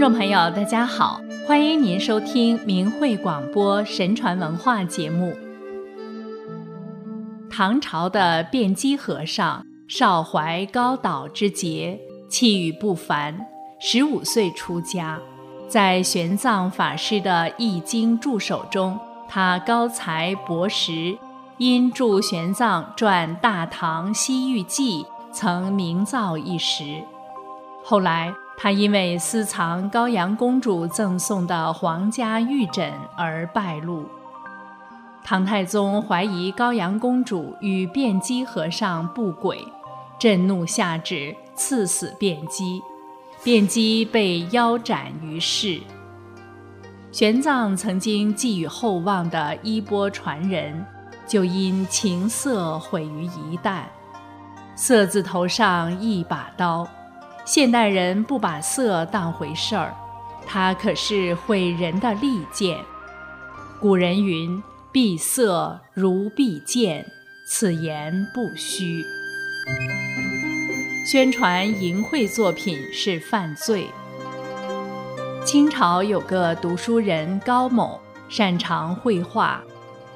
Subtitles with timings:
[0.00, 5.36] 众朋友，大家好，欢迎您收听明慧广播神传文化节目。
[7.50, 12.00] 唐朝的辩机和尚少怀高岛之节，
[12.30, 13.46] 气宇不凡，
[13.78, 15.18] 十五岁出家，
[15.68, 21.18] 在玄奘法师的《易经》助手中，他高才博识，
[21.58, 27.02] 因著玄奘传《大唐西域记》，曾名噪一时。
[27.84, 28.32] 后来。
[28.62, 34.06] 他因为私藏高阳公主赠送的皇家玉枕而败露。
[35.24, 39.66] 唐太宗怀疑高阳公主与辩机和尚不轨，
[40.18, 42.82] 震怒下旨赐死辩机，
[43.42, 45.80] 辩机被腰斩于市。
[47.10, 50.84] 玄奘曾经寄予厚望的衣钵传人，
[51.26, 53.84] 就因情色毁于一旦。
[54.76, 56.86] 色字头上一把刀。
[57.44, 59.94] 现代人不把色当回事儿，
[60.46, 62.78] 它可是毁人的利剑。
[63.80, 67.04] 古人云：“避色如避剑”，
[67.48, 69.04] 此言不虚。
[71.10, 73.86] 宣传淫秽作品是犯罪。
[75.44, 79.62] 清朝有个读书人高某，擅长绘画。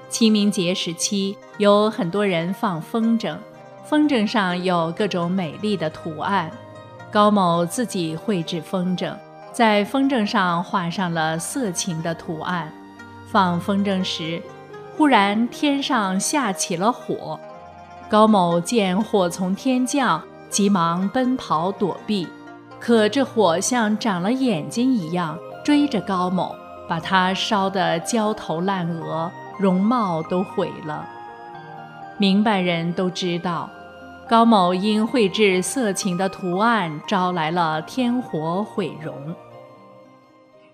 [0.09, 3.37] 清明节时期，有很多人放风筝，
[3.85, 6.53] 风筝上有各种美丽的图案。
[7.15, 9.15] 高某自己绘制风筝，
[9.53, 12.73] 在风筝上画上了色情的图案。
[13.31, 14.43] 放风筝时，
[14.97, 17.39] 忽然天上下起了火。
[18.11, 22.27] 高某见火从天降，急忙奔跑躲避。
[22.81, 26.53] 可这火像长了眼睛一样，追着高某，
[26.89, 31.09] 把他烧得焦头烂额，容貌都毁了。
[32.19, 33.71] 明白人都知道。
[34.27, 39.35] 高某因绘制色情的图案，招来了天火毁容。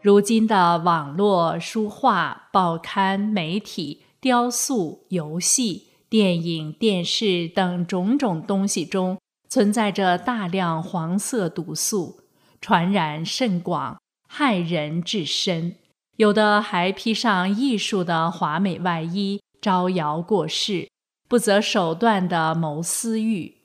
[0.01, 12.21] 如今的网络、书画、报刊、媒体、雕塑、游戏、电影、电视等种种东西中，存在着大量黄色毒素，
[12.61, 13.99] 传染甚广，
[14.29, 15.75] 害人至深。
[16.19, 20.89] 有的还披上艺术的华美外衣，招摇过市。
[21.31, 23.59] 不择手段的谋私欲，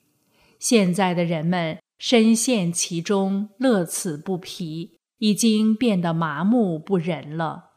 [0.60, 7.72] 现在的人们深陷其中，乐此不疲，已经变得麻木不仁了。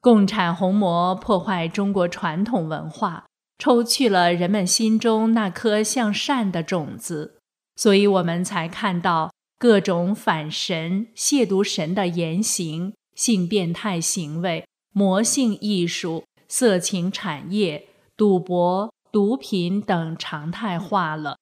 [0.00, 3.24] 共产红魔破坏中国传统文化，
[3.58, 7.38] 抽去了人们心中那颗向善的种子，
[7.76, 17.88] 所以我们才看到各种反神、亵渎神的言行、性变态行为、魔性艺术、色情产业。
[18.16, 21.38] 赌博、毒品等常态化了，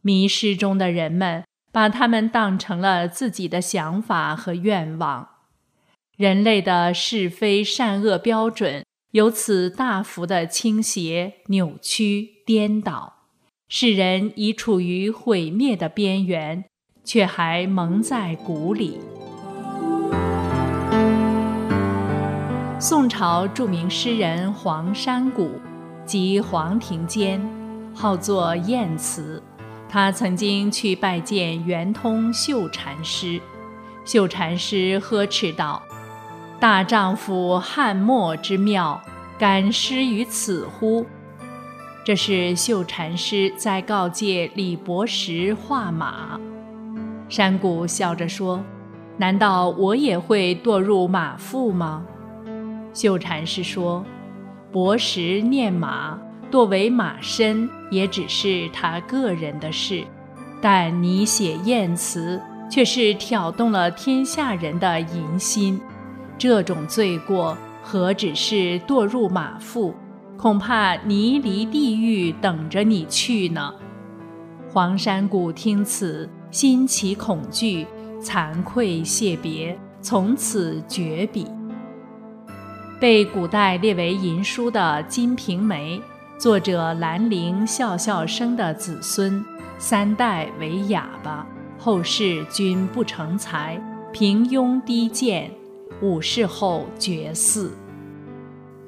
[0.00, 5.28] 迷失中的人们把他们当成了自己的想法和愿望，
[6.16, 13.26] 人类的是非善恶标准由此大幅的倾斜、扭曲、颠倒，
[13.68, 16.64] 世人已处于毁灭的边缘，
[17.04, 18.98] 却还蒙在鼓里。
[22.80, 25.60] 宋朝著名诗人黄山谷。
[26.04, 27.40] 即黄庭坚，
[27.94, 29.42] 号作晏慈。
[29.88, 33.40] 他曾经去拜见圆通秀禅师，
[34.04, 35.82] 秀禅师呵斥道
[36.58, 39.00] ：“大丈夫汉末之妙，
[39.38, 41.04] 敢失于此乎？”
[42.04, 46.40] 这是秀禅师在告诫李伯实画马。
[47.28, 48.64] 山谷笑着说
[49.18, 52.04] ：“难道我也会堕入马腹吗？”
[52.94, 54.04] 秀禅师说。
[54.72, 56.18] 博识念马，
[56.50, 60.06] 堕为马身，也只是他个人的事；
[60.62, 62.40] 但你写艳词，
[62.70, 65.78] 却是挑动了天下人的淫心。
[66.38, 69.94] 这种罪过，何止是堕入马腹，
[70.38, 73.74] 恐怕泥离地狱等着你去呢。
[74.72, 77.86] 黄山谷听此，心起恐惧，
[78.22, 81.46] 惭愧谢别，从此绝笔。
[83.02, 85.98] 被古代列为淫书的《金瓶梅》，
[86.40, 89.44] 作者兰陵笑笑生的子孙，
[89.76, 91.44] 三代为哑巴，
[91.76, 93.76] 后世均不成才，
[94.12, 95.50] 平庸低贱，
[96.00, 97.70] 五世后绝嗣。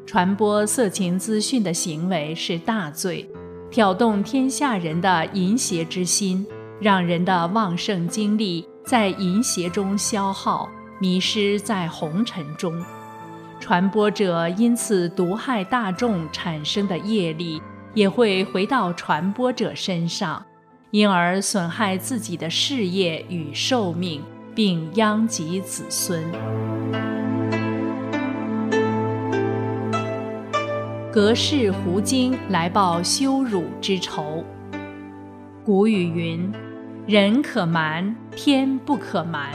[0.07, 3.29] 传播色情资讯的行为是大罪，
[3.69, 6.47] 挑动天下人的淫邪之心，
[6.81, 10.71] 让人的旺盛精力在淫邪中消耗，
[11.01, 12.81] 迷失在红尘中。
[13.65, 17.63] 传播者因此毒害大众产生的业力，
[17.95, 20.45] 也会回到传播者身上，
[20.91, 24.23] 因而损害自己的事业与寿命，
[24.55, 26.23] 并殃及子孙。
[31.11, 34.45] 隔世狐精来报羞辱之仇。
[35.65, 36.53] 古语云
[37.09, 39.51] ：“人可瞒，天不可瞒。”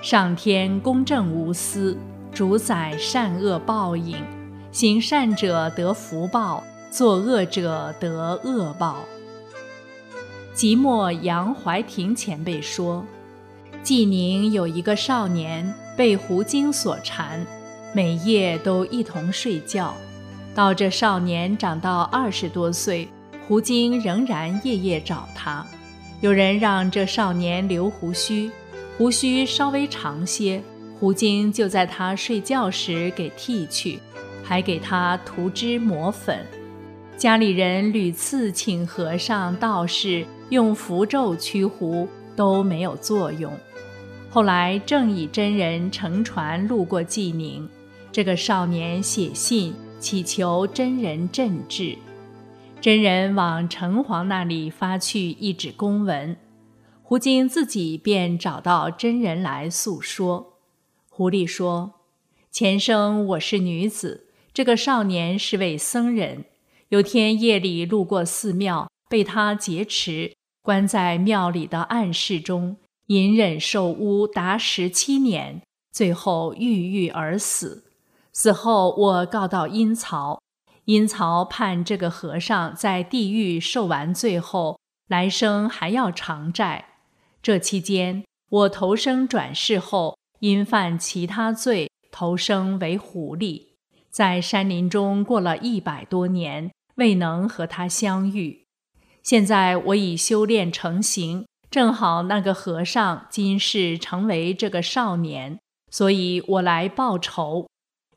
[0.00, 1.98] 上天公正无私，
[2.34, 4.16] 主宰善恶报应。
[4.72, 9.04] 行善者得福报，作恶者得恶报。
[10.52, 13.06] 即墨杨怀廷前辈说，
[13.84, 17.46] 济宁有一个少年被胡经所缠，
[17.92, 19.94] 每夜都一同睡觉。
[20.56, 23.08] 到这少年长到二十多岁，
[23.46, 25.64] 胡经仍然夜夜找他。
[26.20, 28.50] 有人让这少年留胡须，
[28.98, 30.60] 胡须稍微长些，
[30.98, 33.98] 胡精就在他睡觉时给剃去，
[34.42, 36.44] 还给他涂脂抹粉。
[37.16, 43.52] 家里人屡次请和尚道士用符咒驱胡，都没有作用。
[44.30, 47.68] 后来正以真人乘船路过济宁，
[48.10, 49.74] 这个少年写信。
[50.00, 51.96] 祈求真人镇治，
[52.78, 56.36] 真人往城隍那里发去一纸公文，
[57.02, 60.53] 胡经自己便找到真人来诉说。
[61.16, 62.00] 狐狸说
[62.50, 66.46] ：“前生我是女子，这个少年是位僧人。
[66.88, 75.62] 有天夜里路过寺庙，被他劫持，关在庙里的暗室中，隐忍受污达十七年，
[75.92, 77.84] 最后郁郁而死。”
[78.34, 80.40] 死后，我告到阴曹，
[80.86, 86.86] 阴曹判这个和尚在地狱受完罪后，来生还要偿债。
[87.40, 93.68] 这期间，我投生转世后，因犯其他罪，投生为狐狸，
[94.10, 98.66] 在山林中过了一百多年，未能和他相遇。
[99.22, 105.58] 现在我已修炼成形，正好那个和尚今世成为这个少年，
[105.90, 107.66] 所以我来报仇。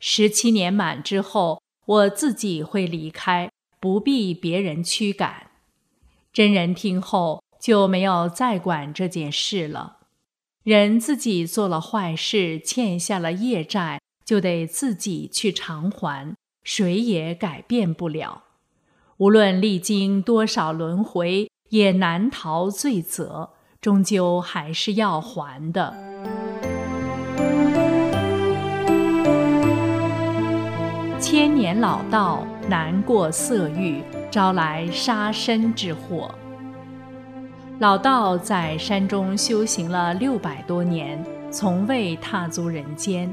[0.01, 5.51] 十七年满之后，我自己会离开，不必别人驱赶。
[6.33, 9.96] 真人听后就没有再管这件事了。
[10.67, 18.43] 人自己做了坏事，欠下了业债，就得自己去偿还，谁也改变不了。
[19.15, 25.95] 无论历经多少轮回，也难逃罪责，终究还是要还的。
[31.17, 36.29] 千年老道难过色欲，招来杀身之祸。
[37.79, 43.31] 老道在山中修行了六百多年，从未踏足人间。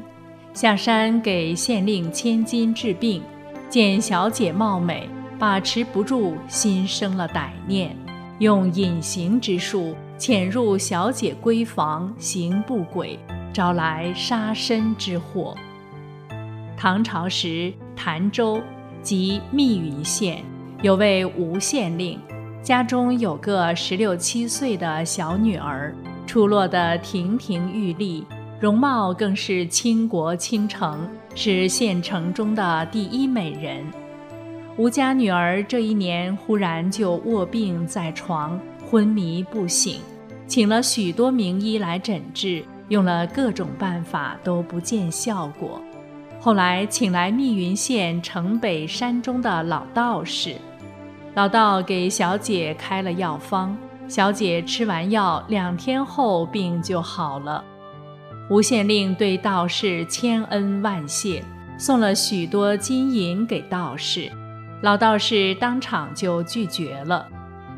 [0.53, 3.23] 下山给县令千金治病，
[3.71, 5.09] 见小姐貌美，
[5.39, 7.97] 把持不住，心生了歹念，
[8.39, 13.19] 用隐形之术潜入小姐闺房，行不轨，
[13.51, 15.57] 招来杀身之祸。
[16.77, 18.61] 唐朝时，潭州
[19.01, 20.45] 即密云县
[20.83, 22.21] 有位吴县令，
[22.65, 25.95] 家中有个十六七岁的小女儿，
[26.27, 28.25] 出落得亭亭玉立，
[28.59, 33.85] 容貌更是倾国倾城，是县城中的第一美人。
[34.79, 38.59] 吴家女儿这一年忽然就卧病在床，
[38.91, 40.01] 昏迷不醒，
[40.47, 45.79] 请了许多名医来诊治，用了各种办法都不见效果。
[46.41, 50.55] 后来请来密云县城北山中的老道士，
[51.35, 53.77] 老道给小姐开了药方，
[54.07, 57.65] 小姐吃完药两天后病就好了。
[58.49, 61.43] 吴县令对道士千恩万谢，
[61.77, 64.31] 送了许多金银给道士，
[64.83, 67.27] 老道士当场就拒绝了。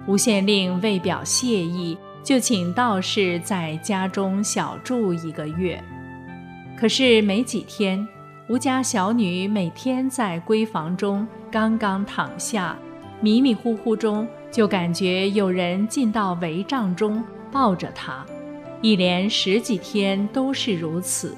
[0.06, 5.82] 吴县令为表谢意，就请道士在家中小住一个月。
[6.78, 8.06] 可是没几天。
[8.48, 12.76] 吴家小女每天在闺房中刚刚躺下，
[13.20, 18.25] 迷迷糊糊中就感觉有人进到帷帐中抱着她，
[18.82, 21.37] 一连十几天都是如此。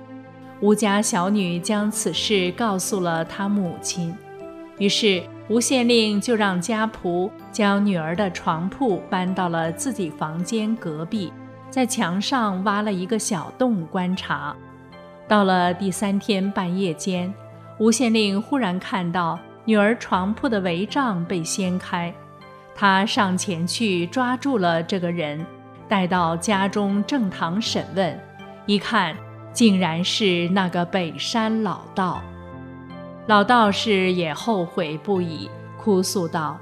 [0.61, 4.13] 吴家小女将此事告诉了她母亲，
[4.79, 11.33] 于是吴县令就让家仆将女儿的床铺搬到了自己房间隔壁，
[11.71, 14.55] 在墙上挖了一个小洞观察。
[15.29, 17.33] 到了第三天半夜间，
[17.79, 22.11] 吴县令忽然看到女儿床铺的帷帐被掀开，
[22.75, 25.45] 他上前去抓住了这个人，
[25.87, 28.19] 带到家中正堂审问，
[28.65, 29.15] 一看，
[29.53, 32.23] 竟然是那个北山老道。
[33.27, 36.59] 老道士也后悔不已，哭诉道：“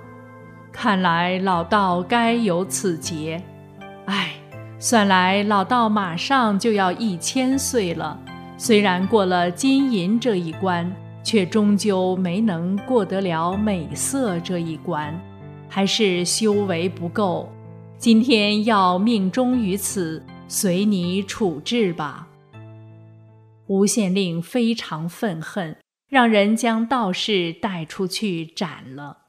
[0.73, 3.41] 看来老道该有此劫，
[4.07, 4.31] 唉，
[4.81, 8.19] 算来老道马上就要一千岁了，
[8.59, 10.93] 虽然过了金银这一关，
[11.27, 15.13] 却终究没能过得了美色这一关，
[15.69, 17.53] 还是修为不够。
[17.99, 22.29] 今天要命终于此，随你处置吧。
[23.67, 25.77] 吴县令非常愤恨，
[26.09, 29.25] 让人将道士带出去斩了。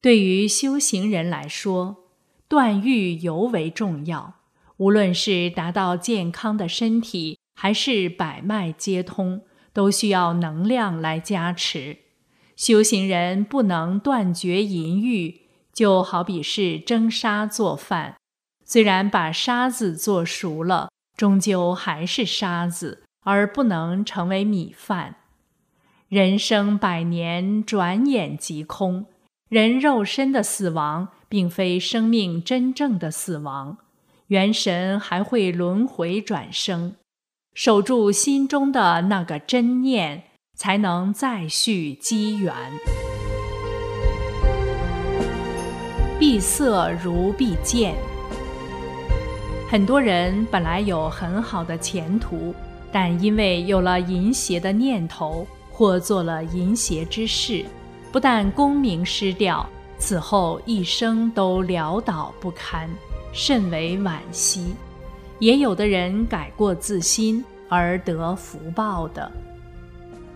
[0.00, 1.96] 对于修行人来说，
[2.46, 4.34] 断欲尤为重要。
[4.76, 9.42] 无论是达到健康的身体，还是百脉皆通，
[9.72, 11.98] 都需要能量来加持。
[12.56, 18.16] 修行人不能断绝淫欲，就好比是蒸沙做饭，
[18.64, 23.02] 虽然把沙子做熟了，终究还是沙子。
[23.24, 25.14] 而不能成为米饭。
[26.08, 29.06] 人生百年，转眼即空。
[29.48, 33.78] 人肉身的死亡，并非生命真正的死亡。
[34.26, 36.96] 元神还会轮回转生，
[37.54, 40.22] 守住心中的那个真念，
[40.54, 42.54] 才能再续机缘。
[46.18, 47.94] 闭塞如闭剑。
[49.68, 52.54] 很多人本来有很好的前途。
[52.94, 57.64] 但因为有了淫邪的念头，或做了淫邪之事，
[58.12, 59.66] 不但功名失掉，
[59.96, 62.86] 此后一生都潦倒不堪，
[63.32, 64.74] 甚为惋惜。
[65.42, 69.28] 也有的人改过自新而得福报的。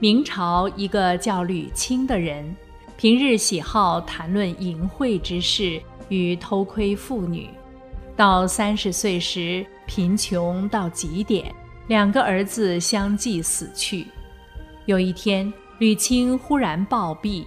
[0.01, 2.45] 明朝一个叫吕清的人，
[2.97, 7.49] 平日喜好谈论淫秽之事与偷窥妇女，
[8.17, 11.55] 到三十岁时贫穷到极点。
[11.87, 14.09] 两个儿子相继死去。
[14.87, 17.47] 有一天，吕清忽然暴毙，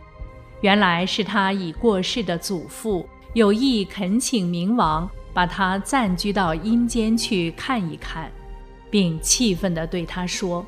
[0.62, 5.10] 原来是他已过世的祖父有意恳请冥王
[5.40, 8.30] 把他暂居到阴间去看一看，
[8.90, 10.66] 并气愤地对他说：“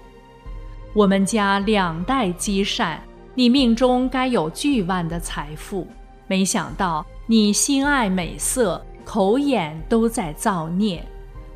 [0.96, 3.02] 我们家两代积善，
[3.36, 5.86] 你命中该有巨万的财富，
[6.26, 11.06] 没想到你心爱美色，口眼都在造孽。”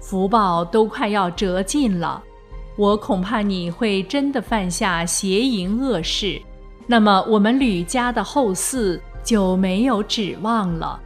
[0.03, 2.21] 福报都快要折尽了，
[2.75, 6.41] 我恐怕你会真的犯下邪淫恶事，
[6.85, 10.99] 那么我们吕家的后嗣就没有指望了。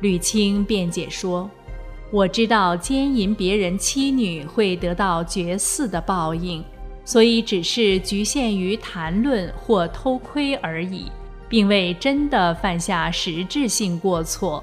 [0.00, 1.50] 吕青辩解说
[2.10, 6.64] ：“我知道奸淫别人妻女会得到绝嗣的报应，
[7.04, 11.06] 所以只是局限于谈论或偷窥而已，
[11.48, 14.62] 并未真的犯下实质性过错。”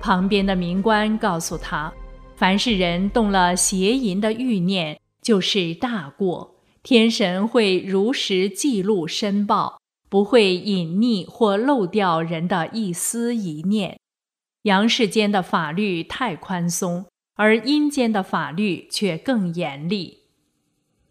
[0.00, 1.92] 旁边的民官告诉他。
[2.36, 6.54] 凡是人动了邪淫的欲念，就是大过。
[6.84, 13.98] 天神会如实记录申报，不会隐匿或漏掉人的一丝一念。
[14.62, 20.18] 阳世间的法律太宽松，而阴间的法律却更严厉。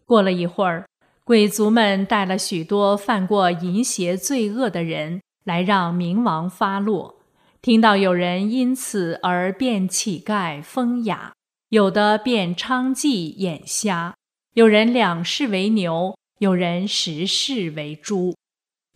[0.04, 0.86] 过了一会儿，
[1.24, 7.16] 鬼族们带了许多犯过淫邪罪恶的人来，让冥王发落。
[7.60, 11.32] 听到有人因此而变乞丐风雅，
[11.70, 14.14] 有的变娼妓眼瞎，
[14.54, 18.34] 有人两世为牛，有人十世为猪。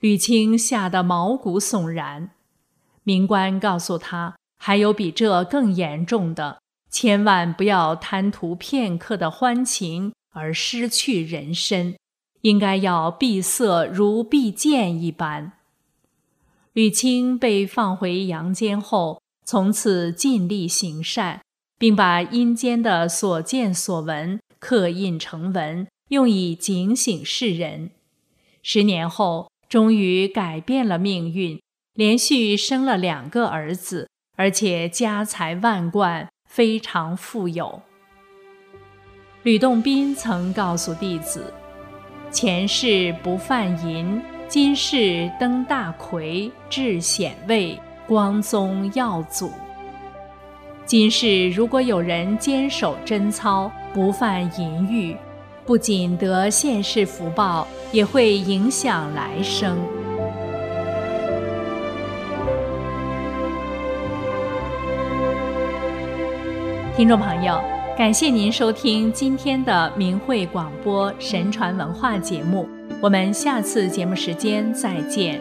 [0.00, 2.30] 吕青吓得毛骨悚然。
[3.02, 11.96] 明官告诉他，还有比这更严重的，千万不要贪图片刻的欢情而失去人身，
[12.42, 15.54] 应该要闭塞如闭剑一般。
[16.74, 21.40] 吕青被放回阳间后，从此尽力行善，
[21.76, 27.90] 并把阴间的所见所闻刻印成文，用以警醒世人。
[28.62, 31.60] 十年后，终于改变了命运，
[31.94, 34.08] 连续生了两个儿子，
[34.42, 37.80] 而且家财万贯，非常富有。
[39.44, 41.54] 吕洞宾曾告诉弟子
[42.32, 44.20] ：“前世不犯淫。”
[44.50, 49.48] 今世登大魁，至显位，光宗耀祖。
[50.84, 55.16] 今世如果有人坚守贞操，不犯淫欲，
[55.64, 59.78] 不仅得现世福报，也会影响来生。
[66.94, 67.58] 听众朋友，
[67.96, 72.68] 感谢您收听今天的明慧广播神传文化节目。
[73.00, 75.40] 我们下次节目时间再见。